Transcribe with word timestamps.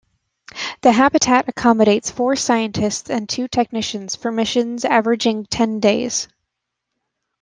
The 0.81 0.91
habitat 0.93 1.47
accommodates 1.47 2.09
four 2.09 2.35
scientists 2.35 3.11
and 3.11 3.29
two 3.29 3.47
technicians 3.47 4.15
for 4.15 4.31
missions 4.31 4.83
averaging 4.83 5.45
ten 5.45 5.79
days. 5.79 6.27